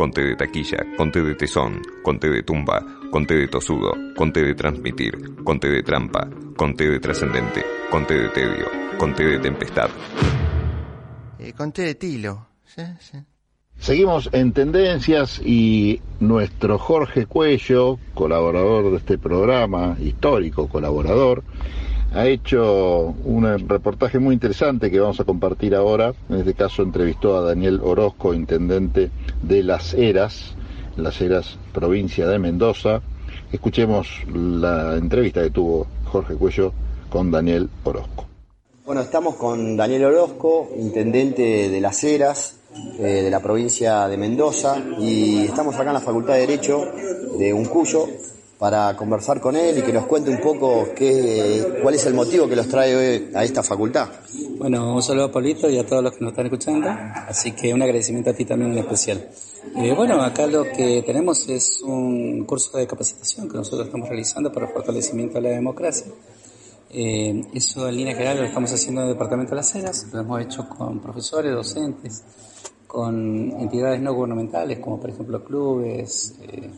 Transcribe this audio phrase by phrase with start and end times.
[0.00, 5.12] Conte de taquilla, conte de tesón, conte de tumba, conte de tosudo, conte de transmitir,
[5.44, 6.26] conte de trampa,
[6.56, 8.64] conte de trascendente, conte de tedio,
[8.96, 9.90] conte de tempestad.
[11.38, 12.46] Eh, conté de tilo.
[12.64, 13.18] Sí, sí.
[13.76, 21.44] Seguimos en tendencias y nuestro Jorge Cuello, colaborador de este programa, histórico colaborador,
[22.12, 26.12] ha hecho un reportaje muy interesante que vamos a compartir ahora.
[26.28, 29.10] En este caso entrevistó a Daniel Orozco, intendente
[29.42, 30.54] de Las Heras,
[30.96, 33.00] Las Heras, provincia de Mendoza.
[33.52, 36.72] Escuchemos la entrevista que tuvo Jorge Cuello
[37.08, 38.26] con Daniel Orozco.
[38.84, 42.56] Bueno, estamos con Daniel Orozco, intendente de Las Heras,
[42.98, 46.86] eh, de la provincia de Mendoza, y estamos acá en la Facultad de Derecho
[47.38, 48.08] de Uncuyo
[48.60, 52.46] para conversar con él y que nos cuente un poco qué, cuál es el motivo
[52.46, 54.10] que los trae hoy a esta facultad.
[54.58, 56.90] Bueno, un saludo a Paulito y a todos los que nos están escuchando,
[57.26, 59.30] así que un agradecimiento a ti también en especial.
[59.76, 64.52] Eh, bueno, acá lo que tenemos es un curso de capacitación que nosotros estamos realizando
[64.52, 66.12] para el fortalecimiento de la democracia.
[66.90, 70.20] Eh, eso en línea general lo estamos haciendo en el Departamento de las Heras, lo
[70.20, 72.24] hemos hecho con profesores, docentes,
[72.86, 76.68] con entidades no gubernamentales como por ejemplo clubes, eh,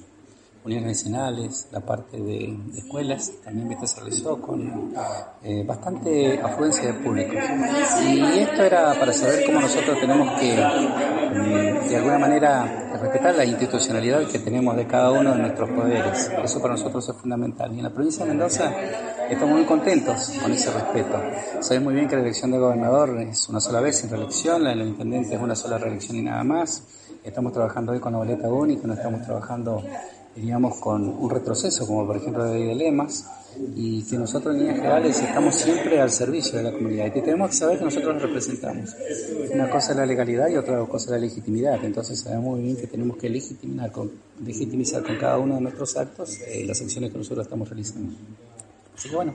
[0.64, 4.92] uniones vecinales, la parte de, de escuelas, también se realizó con
[5.42, 7.34] eh, bastante afluencia de público.
[8.04, 13.44] Y esto era para saber cómo nosotros tenemos que, mm, de alguna manera, respetar la
[13.44, 16.30] institucionalidad que tenemos de cada uno de nuestros poderes.
[16.44, 17.72] Eso para nosotros es fundamental.
[17.74, 18.72] Y en la provincia de Mendoza
[19.28, 21.20] estamos muy contentos con ese respeto.
[21.60, 24.70] Sabes muy bien que la elección de gobernador es una sola vez en reelección, la
[24.70, 26.84] del intendente es una sola reelección y nada más.
[27.24, 29.82] Estamos trabajando hoy con la boleta única, no estamos trabajando
[30.34, 33.26] diríamos, con un retroceso, como por ejemplo de dilemas,
[33.76, 37.22] y que nosotros en líneas generales estamos siempre al servicio de la comunidad y que
[37.22, 38.96] tenemos que saber que nosotros nos representamos.
[39.52, 42.76] Una cosa es la legalidad y otra cosa es la legitimidad, entonces sabemos muy bien
[42.76, 44.10] que tenemos que legitimar con,
[44.44, 48.14] legitimizar con cada uno de nuestros actos eh, las acciones que nosotros estamos realizando.
[48.96, 49.34] Así que bueno,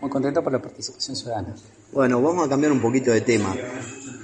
[0.00, 1.54] muy contento por la participación ciudadana.
[1.92, 3.54] Bueno, vamos a cambiar un poquito de tema.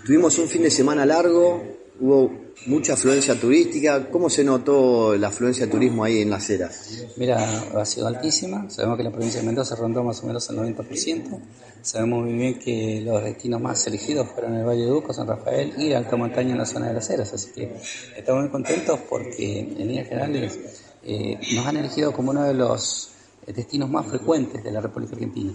[0.05, 1.63] Tuvimos un fin de semana largo,
[2.01, 2.31] hubo
[2.67, 4.11] mucha afluencia turística.
[4.11, 7.07] ¿Cómo se notó la afluencia de turismo ahí en Las Heras?
[7.17, 8.69] Mira, ha sido altísima.
[8.71, 11.41] Sabemos que la provincia de Mendoza rondó más o menos el 90%.
[11.83, 15.75] Sabemos muy bien que los destinos más elegidos fueron el Valle de Duco, San Rafael
[15.79, 17.33] y Alta Montaña en la zona de Las Heras.
[17.33, 17.75] Así que
[18.17, 20.59] estamos muy contentos porque en líneas generales
[21.03, 23.11] eh, nos han elegido como uno de los
[23.47, 25.53] destinos más frecuentes de la República Argentina.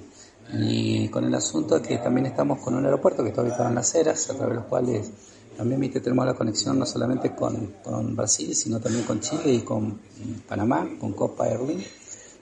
[0.54, 3.76] Y con el asunto de que también estamos con un aeropuerto que está ubicado en
[3.76, 5.12] Las Heras, a través de los cuales
[5.56, 6.00] también ¿viste?
[6.00, 10.00] tenemos la conexión no solamente con, con, Brasil, sino también con Chile y con
[10.48, 11.84] Panamá, con Copa Airlink,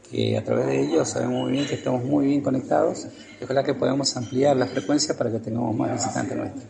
[0.10, 3.08] que a través de ellos sabemos muy bien que estamos muy bien conectados
[3.40, 6.64] y ojalá que podamos ampliar la frecuencia para que tengamos más visitantes nuestros.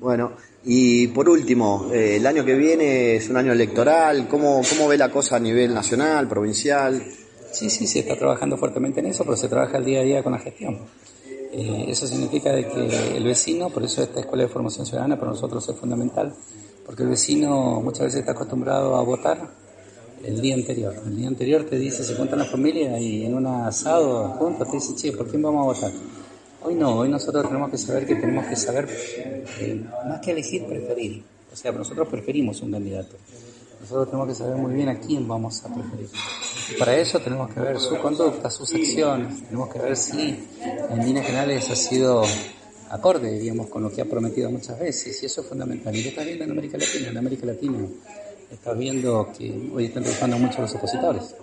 [0.00, 0.32] Bueno,
[0.64, 4.96] y por último, eh, el año que viene es un año electoral, ¿cómo, ¿cómo ve
[4.96, 7.02] la cosa a nivel nacional, provincial?
[7.52, 10.22] Sí, sí, se está trabajando fuertemente en eso, pero se trabaja el día a día
[10.22, 10.78] con la gestión.
[11.50, 15.30] Eh, eso significa de que el vecino, por eso esta escuela de formación ciudadana para
[15.30, 16.34] nosotros es fundamental,
[16.84, 19.48] porque el vecino muchas veces está acostumbrado a votar
[20.24, 20.94] el día anterior.
[21.06, 24.76] El día anterior te dice, se cuenta la familia y en un asado juntos te
[24.76, 26.00] dice, che, ¿por quién vamos a votar?
[26.64, 28.88] Hoy no, hoy nosotros tenemos que saber que tenemos que saber,
[29.60, 31.22] eh, más que elegir, preferir.
[31.50, 33.16] O sea, nosotros preferimos un candidato.
[33.80, 36.08] Nosotros tenemos que saber muy bien a quién vamos a preferir.
[36.78, 40.48] Para eso tenemos que ver su conducta, sus acciones, tenemos que ver si
[40.90, 42.24] en líneas generales ha sido
[42.90, 45.94] acorde, digamos, con lo que ha prometido muchas veces, y eso es fundamental.
[45.94, 47.78] Y lo estás viendo en América Latina, en América Latina
[48.50, 51.34] estás viendo que hoy están trabajando mucho los opositores,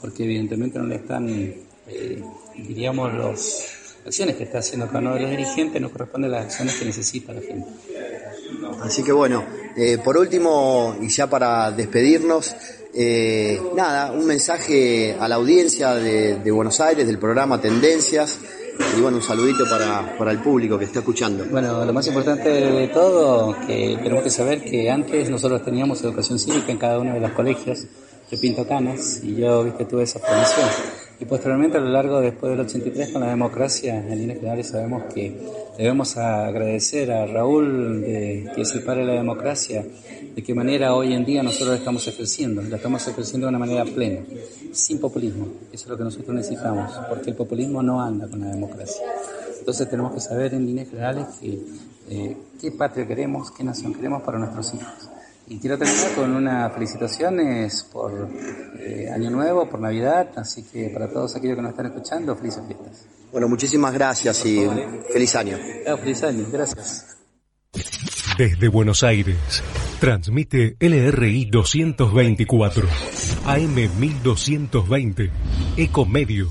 [0.00, 2.22] porque evidentemente no le están, eh,
[2.56, 3.64] diríamos, las
[4.04, 6.84] acciones que está haciendo cada uno de los dirigentes no corresponden a las acciones que
[6.84, 7.68] necesita la gente.
[8.82, 9.44] Así que bueno,
[9.78, 12.52] eh, por último, y ya para despedirnos,
[12.92, 18.40] eh, nada, un mensaje a la audiencia de, Buenos Aires, del programa Tendencias,
[18.96, 21.44] y bueno, un saludito para, para, el público que está escuchando.
[21.48, 26.40] Bueno, lo más importante de todo, que tenemos que saber que antes nosotros teníamos educación
[26.40, 27.86] cívica en cada uno de los colegios,
[28.30, 30.68] yo pinto canas, y yo, viste, tuve esa formación.
[31.20, 35.02] Y posteriormente, a lo largo después del 83, con la democracia, en líneas generales sabemos
[35.12, 35.36] que
[35.76, 39.84] debemos agradecer a Raúl, de, que es el la democracia,
[40.34, 42.62] de qué manera hoy en día nosotros la estamos ejerciendo.
[42.62, 44.20] La estamos ejerciendo de una manera plena,
[44.72, 45.48] sin populismo.
[45.72, 49.02] Eso es lo que nosotros necesitamos, porque el populismo no anda con la democracia.
[49.58, 51.58] Entonces tenemos que saber en líneas generales que,
[52.10, 55.17] eh, qué patria queremos, qué nación queremos para nuestros hijos.
[55.50, 58.28] Y quiero terminar con unas felicitaciones por
[58.78, 62.62] eh, Año Nuevo, por Navidad, así que para todos aquellos que nos están escuchando, felices
[62.66, 63.06] fiestas.
[63.32, 64.66] Bueno, muchísimas gracias y
[65.10, 65.56] feliz año.
[66.02, 67.16] feliz año, gracias.
[68.38, 69.36] Desde Buenos Aires,
[70.00, 72.88] Transmite LRI 224,
[73.46, 75.30] AM 1220,
[75.76, 76.48] Ecomedios.